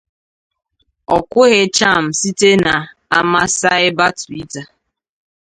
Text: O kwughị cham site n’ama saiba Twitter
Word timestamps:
O 1.15 1.17
kwughị 1.31 1.61
cham 1.77 2.03
site 2.19 2.49
n’ama 2.63 3.41
saiba 3.59 4.07
Twitter 4.19 4.65